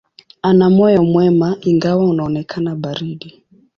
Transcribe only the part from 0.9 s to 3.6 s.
mwema, ingawa unaonekana baridi.